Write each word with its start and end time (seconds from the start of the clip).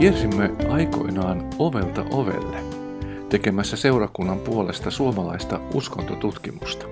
Kiersimme 0.00 0.50
aikoinaan 0.68 1.50
ovelta 1.58 2.04
ovelle 2.10 2.56
tekemässä 3.28 3.76
seurakunnan 3.76 4.38
puolesta 4.38 4.90
suomalaista 4.90 5.60
uskontotutkimusta. 5.74 6.86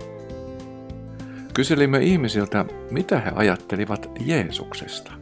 Kyselimme 1.55 1.99
ihmisiltä, 1.99 2.65
mitä 2.91 3.21
he 3.21 3.33
ajattelivat 3.35 4.11
Jeesuksesta. 4.21 5.13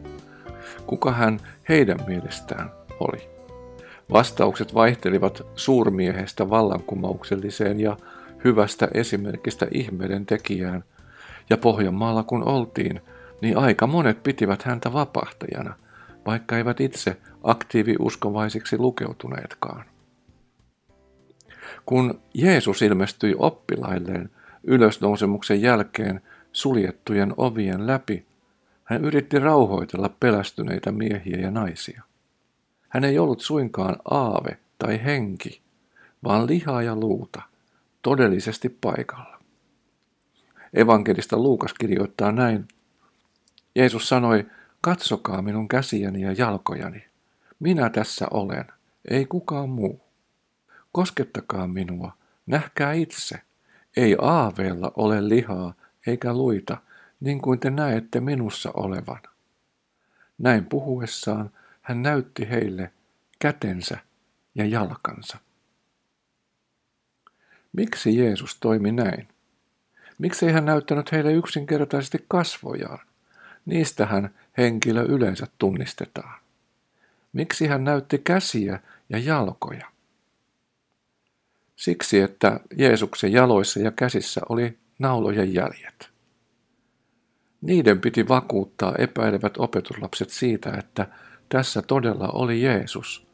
Kuka 0.87 1.11
hän 1.11 1.39
heidän 1.69 1.97
mielestään 2.07 2.71
oli. 2.99 3.29
Vastaukset 4.11 4.73
vaihtelivat 4.73 5.41
suurmiehestä 5.55 6.49
vallankumoukselliseen 6.49 7.79
ja 7.79 7.97
hyvästä 8.43 8.87
esimerkistä 8.93 9.67
ihmeiden 9.71 10.25
tekijään, 10.25 10.83
ja 11.49 11.57
Pohjanmaalla 11.57 12.23
kun 12.23 12.43
oltiin, 12.43 13.01
niin 13.41 13.57
aika 13.57 13.87
monet 13.87 14.23
pitivät 14.23 14.63
häntä 14.63 14.93
vapahtajana, 14.93 15.73
vaikka 16.27 16.57
eivät 16.57 16.81
itse 16.81 17.17
aktiiviuskovaisiksi 17.43 18.77
lukeutuneetkaan. 18.77 19.85
Kun 21.85 22.21
Jeesus 22.33 22.81
ilmestyi 22.81 23.35
oppilailleen 23.37 24.29
ylösnousemuksen 24.63 25.61
jälkeen 25.61 26.21
suljettujen 26.51 27.33
ovien 27.37 27.87
läpi, 27.87 28.25
hän 28.83 29.05
yritti 29.05 29.39
rauhoitella 29.39 30.09
pelästyneitä 30.19 30.91
miehiä 30.91 31.37
ja 31.37 31.51
naisia. 31.51 32.03
Hän 32.89 33.03
ei 33.03 33.19
ollut 33.19 33.41
suinkaan 33.41 33.95
aave 34.05 34.57
tai 34.77 35.03
henki, 35.03 35.61
vaan 36.23 36.47
lihaa 36.47 36.83
ja 36.83 36.95
luuta, 36.95 37.41
todellisesti 38.01 38.69
paikalla. 38.69 39.39
Evankelista 40.73 41.37
Luukas 41.37 41.73
kirjoittaa 41.73 42.31
näin. 42.31 42.67
Jeesus 43.75 44.09
sanoi, 44.09 44.45
katsokaa 44.81 45.41
minun 45.41 45.67
käsiäni 45.67 46.21
ja 46.21 46.31
jalkojani. 46.31 47.05
Minä 47.59 47.89
tässä 47.89 48.27
olen, 48.31 48.65
ei 49.09 49.25
kukaan 49.25 49.69
muu. 49.69 50.01
Koskettakaa 50.91 51.67
minua, 51.67 52.11
nähkää 52.45 52.93
itse. 52.93 53.41
Ei 53.97 54.15
aaveella 54.21 54.91
ole 54.95 55.29
lihaa 55.29 55.73
eikä 56.07 56.33
luita, 56.33 56.77
niin 57.19 57.41
kuin 57.41 57.59
te 57.59 57.69
näette 57.69 58.19
minussa 58.19 58.71
olevan. 58.73 59.21
Näin 60.37 60.65
puhuessaan 60.65 61.49
hän 61.81 62.03
näytti 62.03 62.49
heille 62.49 62.91
kätensä 63.39 63.97
ja 64.55 64.65
jalkansa. 64.65 65.37
Miksi 67.73 68.17
Jeesus 68.17 68.57
toimi 68.59 68.91
näin? 68.91 69.27
Miksi 70.17 70.45
ei 70.45 70.51
hän 70.51 70.65
näyttänyt 70.65 71.11
heille 71.11 71.33
yksinkertaisesti 71.33 72.25
kasvojaan? 72.27 72.99
Niistähän 73.67 74.29
henkilö 74.57 75.01
yleensä 75.01 75.47
tunnistetaan. 75.57 76.39
Miksi 77.33 77.67
hän 77.67 77.83
näytti 77.83 78.17
käsiä 78.17 78.79
ja 79.09 79.19
jalkoja? 79.19 79.85
Siksi, 81.75 82.19
että 82.19 82.59
Jeesuksen 82.77 83.31
jaloissa 83.31 83.79
ja 83.79 83.91
käsissä 83.91 84.41
oli 84.49 84.77
naulojen 84.99 85.53
jäljet. 85.53 86.09
Niiden 87.61 88.01
piti 88.01 88.27
vakuuttaa 88.27 88.95
epäilevät 88.97 89.57
opetuslapset 89.57 90.29
siitä, 90.29 90.71
että 90.79 91.07
tässä 91.49 91.81
todella 91.81 92.27
oli 92.27 92.61
Jeesus, 92.61 93.27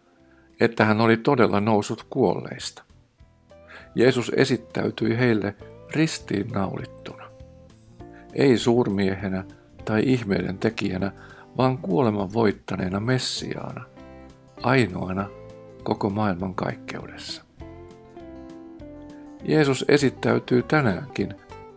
että 0.59 0.86
hän 0.86 1.02
oli 1.02 1.17
todella 1.17 1.59
noussut 1.59 2.06
kuolleista. 2.09 2.84
Jeesus 3.95 4.31
esittäytyi 4.36 5.17
heille 5.17 5.56
ristiin 5.95 6.48
naulittuna. 6.48 7.30
Ei 8.34 8.58
suurmiehenä 8.58 9.44
tai 9.86 10.03
ihmeiden 10.06 10.58
tekijänä, 10.58 11.12
vaan 11.58 11.78
kuoleman 11.78 12.34
voittaneena 12.34 13.00
Messiaana, 13.00 13.86
ainoana 14.64 15.30
koko 15.84 16.09
maailman 16.09 16.55
kaikkeudessa. 16.55 17.44
Jeesus 19.43 19.86
esittäytyy 19.88 20.64
tänäänkin 20.64 21.36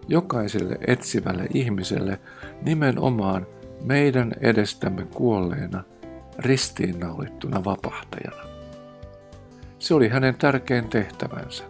jokaiselle 0.09 0.79
etsivälle 0.87 1.47
ihmiselle 1.55 2.21
nimenomaan 2.63 3.47
meidän 3.85 4.33
edestämme 4.41 5.07
kuolleena, 5.15 5.85
ristiinnaulittuna 6.39 7.65
vapahtajana. 7.65 8.43
Se 9.79 9.95
oli 9.95 10.09
hänen 10.09 10.35
tärkein 10.35 10.89
tehtävänsä, 10.89 11.65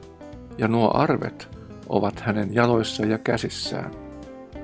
ja 0.58 0.68
nuo 0.68 0.90
arvet 0.94 1.48
ovat 1.88 2.20
hänen 2.20 2.54
jaloissa 2.54 3.06
ja 3.06 3.18
käsissään 3.18 3.90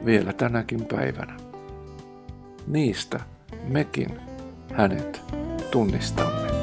vielä 0.05 0.33
tänäkin 0.33 0.85
päivänä. 0.85 1.52
Niistä 2.67 3.21
mekin 3.69 4.21
hänet 4.75 5.21
tunnistamme. 5.71 6.62